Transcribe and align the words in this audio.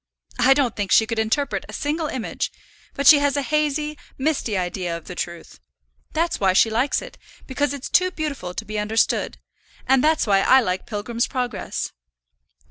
I 0.39 0.55
don't 0.55 0.75
think 0.75 0.91
she 0.91 1.05
could 1.05 1.19
interpret 1.19 1.63
a 1.69 1.73
single 1.73 2.07
image, 2.07 2.51
but 2.95 3.05
she 3.05 3.19
has 3.19 3.37
a 3.37 3.43
hazy, 3.43 3.99
misty 4.17 4.57
idea 4.57 4.97
of 4.97 5.05
the 5.05 5.13
truth. 5.13 5.59
That's 6.13 6.39
why 6.39 6.53
she 6.53 6.71
likes 6.71 7.03
it, 7.03 7.19
because 7.45 7.71
it's 7.71 7.87
too 7.87 8.09
beautiful 8.09 8.55
to 8.55 8.65
be 8.65 8.79
understood; 8.79 9.37
and 9.85 10.03
that's 10.03 10.25
why 10.25 10.39
I 10.39 10.59
like 10.59 10.87
Pilgrim's 10.87 11.27
Progress." 11.27 11.91